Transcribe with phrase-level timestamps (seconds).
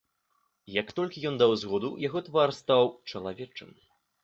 [0.81, 3.69] Як толькі ён даў згоду, яго твар стаў чалавечым.